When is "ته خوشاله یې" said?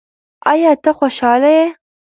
0.83-1.67